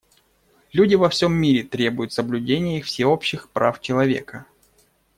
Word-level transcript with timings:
Люди 0.73 0.95
во 0.95 1.09
всем 1.09 1.31
мире 1.31 1.61
требуют 1.61 2.11
соблюдения 2.11 2.79
их 2.79 2.85
всеобщих 2.87 3.49
прав 3.51 3.79
человека. 3.81 4.47